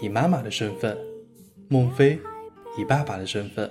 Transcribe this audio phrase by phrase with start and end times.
[0.00, 0.96] 以妈妈的身份，
[1.68, 2.18] 孟非
[2.78, 3.70] 以爸爸的身份，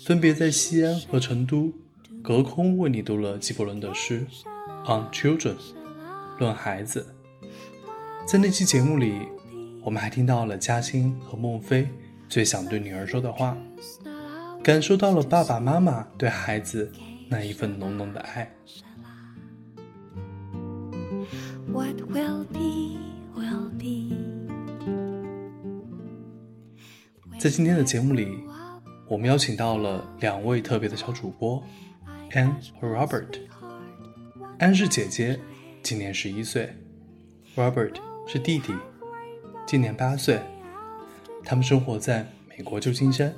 [0.00, 1.72] 分别在西安和成都。
[2.22, 4.26] 隔空为你读了纪伯伦的诗
[4.84, 5.54] 《On Children》，
[6.40, 7.06] 论孩子。
[8.26, 9.20] 在那期节目里，
[9.84, 11.88] 我们还听到了嘉欣和孟非
[12.28, 13.56] 最想对女儿说的话，
[14.60, 16.90] 感受到了爸爸妈妈对孩子
[17.28, 18.52] 那一份浓浓的爱。
[21.72, 22.85] What will be
[27.38, 28.42] 在今天的节目里，
[29.06, 31.62] 我们邀请到了两位特别的小主播。
[32.30, 33.26] ，Ann 和 Robert，
[34.58, 35.38] 安是姐姐，
[35.82, 36.74] 今年十一岁
[37.54, 37.92] ；Robert
[38.26, 38.72] 是弟弟，
[39.66, 40.40] 今年八岁。
[41.44, 43.32] 他们生活在美国旧金山。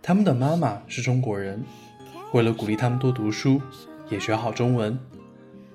[0.00, 1.62] 他们的妈妈是中国人，
[2.32, 3.60] 为了鼓励他们多读书，
[4.08, 4.98] 也学好中文，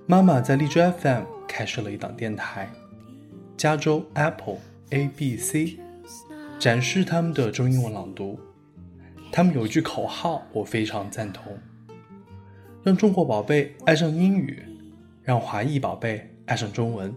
[0.07, 2.67] 妈妈在荔枝 FM 开设了一档电台——
[3.55, 4.57] 加州 Apple
[4.89, 5.77] ABC，
[6.63, 8.39] 展示他们的中英文朗读。
[9.33, 11.57] 他们有一句口号，我非常赞同。
[12.81, 14.63] 让中国宝贝爱上英语，
[15.23, 17.13] 让华裔宝贝爱上中文。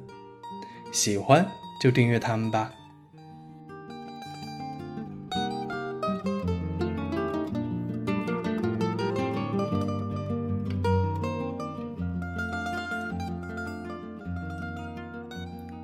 [0.90, 1.46] 喜欢
[1.80, 2.72] 就订阅他们吧。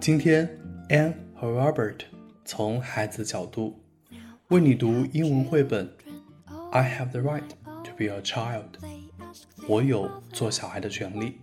[0.01, 0.51] 今天
[0.89, 1.99] ，Anne 和 Robert
[2.45, 3.81] 从孩子角度
[4.49, 5.87] 为你读英文绘本
[6.71, 8.65] 《I Have the Right to Be a Child》。
[9.69, 11.39] 我有做小孩的权利。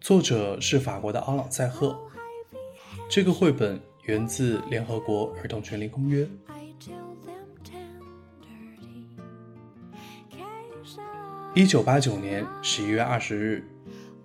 [0.00, 1.98] 作者是法国的奥朗塞赫。
[3.10, 6.28] 这个绘本源自联合国儿童权利公约。
[11.54, 13.64] 一九八九年十一月二十日，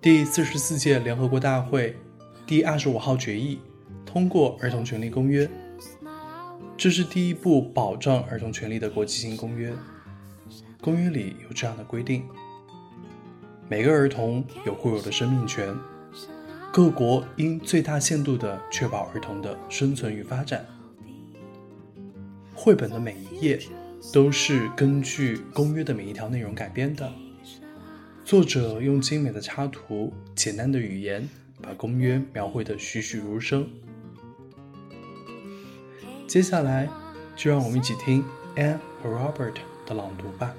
[0.00, 1.96] 第四十四届联合国大会
[2.46, 3.60] 第二十五号决议
[4.06, 5.46] 通过儿童权利公约。
[6.78, 9.74] 这是第一部保障儿童权利的国际性公约。
[10.80, 12.22] 公约里有这样的规定：
[13.68, 15.74] 每个儿童有固有的生命权，
[16.72, 20.64] 各国应最大限度地确保儿童的生存与发展。
[22.54, 23.58] 绘本的每一页
[24.12, 27.10] 都是根据公约的每一条内容改编的。
[28.24, 31.28] 作者用精美的插图、简单的语言，
[31.62, 33.66] 把公约描绘得栩栩如生。
[36.28, 36.88] 接下来，
[37.34, 38.22] 就让我们一起听
[38.56, 39.54] Ann and Robert
[39.86, 40.52] 的朗读吧。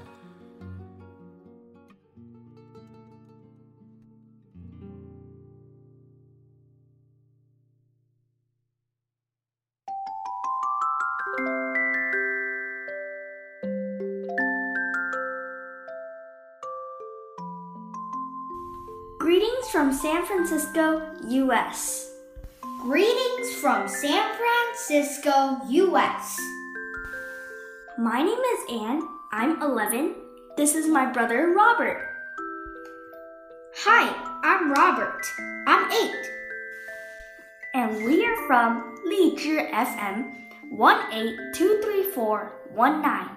[19.20, 22.17] Greetings from San Francisco, U.S.
[22.82, 26.38] Greetings from San Francisco, U.S.
[27.98, 29.02] My name is Ann.
[29.32, 30.14] I'm 11.
[30.58, 32.08] This is my brother Robert.
[33.78, 35.26] Hi, I'm Robert.
[35.66, 36.12] I'm 8.
[37.74, 40.36] And we are from Li FM
[40.72, 43.30] 18234119.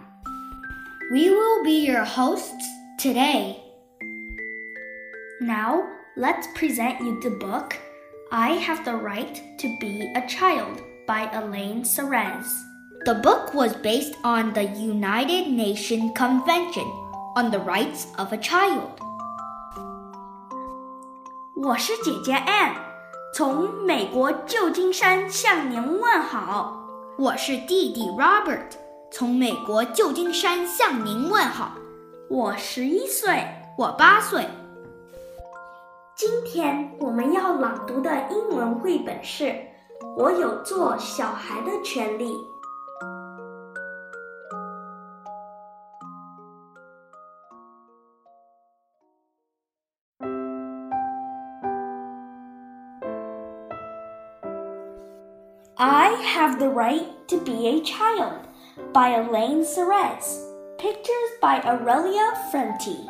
[1.12, 2.62] We will be your hosts
[2.98, 3.62] today.
[5.40, 7.78] Now, let's present you the book
[8.32, 12.46] I Have the Right to Be a Child by Alain Serres.
[13.04, 16.86] The book was based on the United Nations Convention
[17.34, 19.00] on the Rights of a Child.
[21.56, 22.74] 我是姐姐 Ann，
[23.34, 26.86] 从美国旧金山向您问好。
[27.18, 28.76] 我是弟弟 Robert，
[29.10, 31.72] 从美国旧金山向您问好。
[32.28, 33.44] 我十一岁，
[33.76, 34.46] 我八岁。
[36.20, 39.44] 今天我们要朗读的英文绘本是
[40.18, 42.34] 《我有做小孩的权利》。
[55.76, 58.42] I Have the Right to Be a Child
[58.92, 60.50] by Alain Serres.
[60.76, 63.09] Pictures by Aurelia Fronty.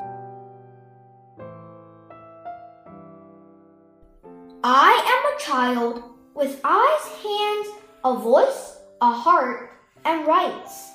[5.44, 6.02] Child
[6.34, 7.68] with eyes, hands,
[8.04, 9.70] a voice, a heart,
[10.04, 10.90] and rights.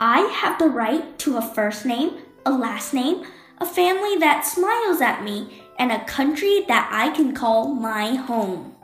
[0.00, 3.24] I have the right to a first name, a last name,
[3.58, 8.74] a family that smiles at me, and a country that I can call my home.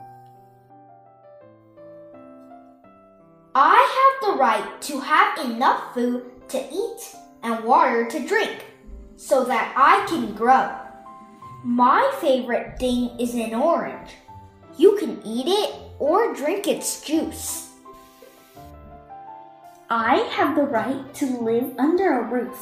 [3.55, 8.65] I have the right to have enough food to eat and water to drink
[9.15, 10.86] so that I can grow.
[11.67, 14.11] My favorite thing is an orange.
[14.77, 17.73] You can eat it or drink its juice.
[19.89, 22.57] I have the right to live under a roof,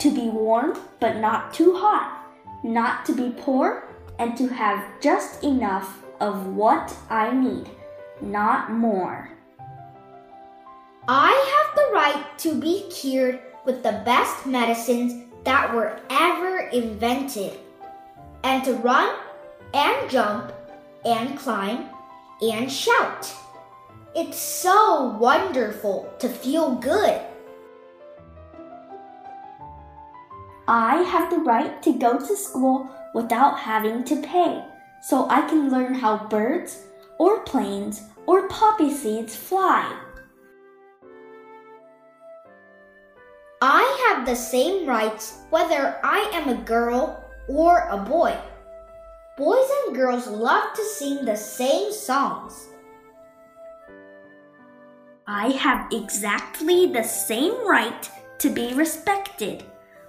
[0.00, 2.26] to be warm but not too hot,
[2.64, 7.70] not to be poor, and to have just enough of what I need,
[8.20, 9.30] not more.
[11.06, 17.56] I have the right to be cured with the best medicines that were ever invented,
[18.44, 19.16] and to run
[19.74, 20.52] and jump
[21.04, 21.88] and climb
[22.40, 23.32] and shout.
[24.14, 27.20] It's so wonderful to feel good.
[30.68, 34.64] I have the right to go to school without having to pay,
[35.02, 36.82] so I can learn how birds,
[37.18, 39.98] or planes, or poppy seeds fly.
[43.60, 48.36] I have the same rights whether I am a girl or a boy.
[49.36, 52.68] Boys and girls love to sing the same songs.
[55.26, 59.64] I have exactly the same right to be respected,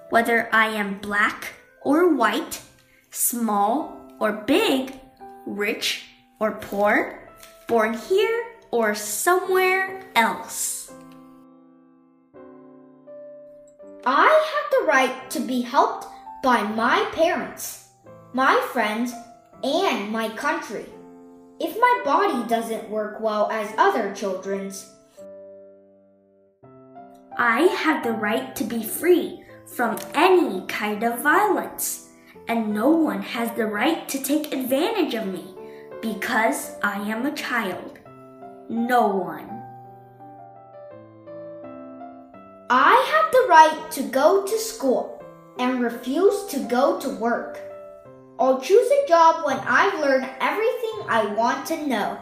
[0.09, 2.61] whether I am black or white,
[3.11, 4.99] small or big,
[5.45, 6.03] rich
[6.39, 7.29] or poor,
[7.67, 10.91] born here or somewhere else.
[14.05, 16.07] I have the right to be helped
[16.43, 17.87] by my parents,
[18.33, 19.13] my friends,
[19.63, 20.85] and my country.
[21.61, 24.91] If my body doesn't work well as other children's,
[27.37, 32.09] I have the right to be free from any kind of violence,
[32.49, 35.45] and no one has the right to take advantage of me
[36.01, 37.99] because I am a child.
[38.67, 39.49] No one.
[42.69, 45.12] I have the right to go to school
[45.59, 47.59] and refuse to go to work.
[48.39, 52.17] I'll choose a job when I've learned everything I want to know.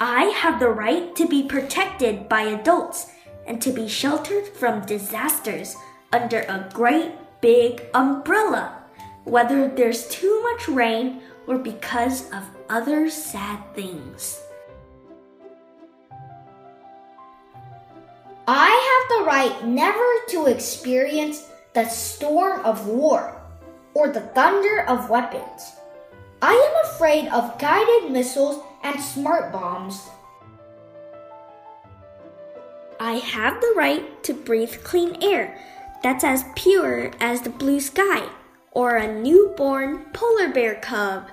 [0.00, 3.10] I have the right to be protected by adults
[3.46, 5.76] and to be sheltered from disasters
[6.12, 8.82] under a great big umbrella,
[9.24, 14.40] whether there's too much rain or because of other sad things.
[18.52, 23.40] I have the right never to experience the storm of war
[23.94, 25.70] or the thunder of weapons.
[26.42, 30.08] I am afraid of guided missiles and smart bombs.
[32.98, 35.56] I have the right to breathe clean air
[36.02, 38.28] that's as pure as the blue sky
[38.72, 41.28] or a newborn polar bear cub.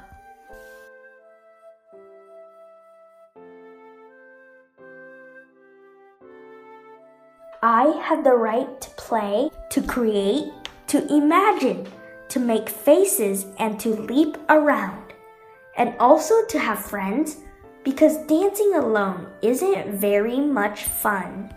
[7.63, 10.51] I have the right to play, to create,
[10.87, 11.87] to imagine,
[12.29, 15.13] to make faces, and to leap around.
[15.75, 17.37] And also to have friends,
[17.83, 21.51] because dancing alone isn't very much fun.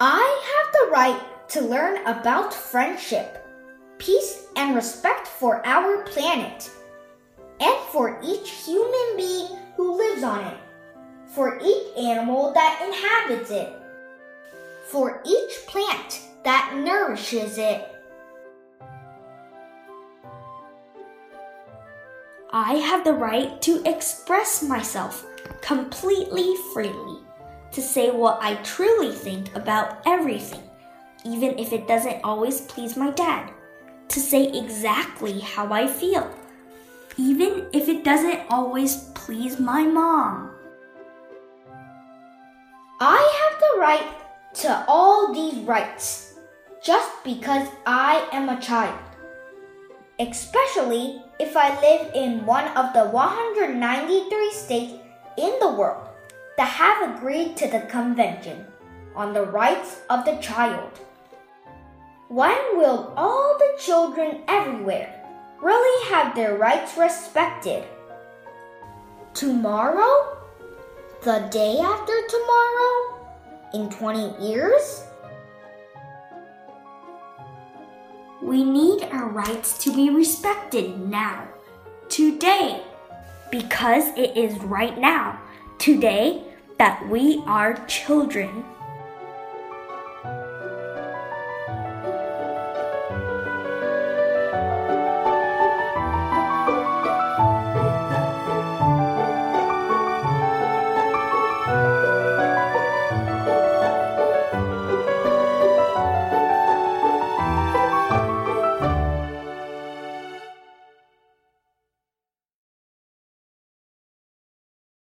[0.00, 3.44] I have the right to learn about friendship,
[3.98, 6.70] peace, and respect for our planet,
[7.58, 10.58] and for each human being who lives on it
[11.34, 13.72] for each animal that inhabits it,
[14.86, 17.88] for each plant that nourishes it.
[22.52, 25.24] I have the right to express myself
[25.62, 27.20] completely freely,
[27.70, 30.62] to say what I truly think about everything,
[31.24, 33.50] even if it doesn't always please my dad,
[34.08, 36.30] to say exactly how I feel,
[37.16, 40.50] even if it doesn't always please my mom.
[43.04, 44.14] I have the right
[44.62, 46.34] to all these rights
[46.80, 48.96] just because I am a child.
[50.20, 54.92] Especially if I live in one of the 193 states
[55.36, 56.06] in the world
[56.56, 58.66] that have agreed to the Convention
[59.16, 60.92] on the Rights of the Child.
[62.28, 65.10] When will all the children everywhere
[65.60, 67.82] really have their rights respected?
[69.34, 70.41] Tomorrow?
[71.24, 73.28] The day after tomorrow?
[73.74, 75.04] In 20 years?
[78.42, 81.46] We need our rights to be respected now,
[82.08, 82.82] today,
[83.52, 85.40] because it is right now,
[85.78, 86.42] today,
[86.80, 88.64] that we are children.